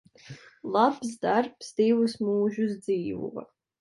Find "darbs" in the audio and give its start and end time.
1.25-1.69